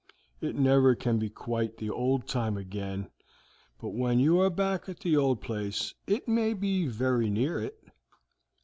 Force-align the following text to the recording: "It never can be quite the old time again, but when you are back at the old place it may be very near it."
"It 0.41 0.55
never 0.55 0.95
can 0.95 1.19
be 1.19 1.29
quite 1.29 1.77
the 1.77 1.91
old 1.91 2.27
time 2.27 2.57
again, 2.57 3.11
but 3.79 3.89
when 3.89 4.17
you 4.19 4.39
are 4.41 4.49
back 4.49 4.89
at 4.89 4.99
the 5.01 5.15
old 5.15 5.41
place 5.41 5.93
it 6.07 6.27
may 6.27 6.55
be 6.55 6.87
very 6.87 7.29
near 7.29 7.59
it." 7.61 7.79